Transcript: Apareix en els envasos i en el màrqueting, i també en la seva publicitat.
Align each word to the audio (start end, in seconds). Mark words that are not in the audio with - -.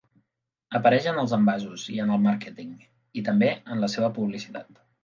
Apareix 0.79 1.09
en 1.11 1.19
els 1.25 1.35
envasos 1.37 1.85
i 1.97 2.01
en 2.07 2.15
el 2.17 2.25
màrqueting, 2.27 2.75
i 3.23 3.27
també 3.31 3.55
en 3.63 3.87
la 3.87 3.93
seva 3.99 4.15
publicitat. 4.19 4.87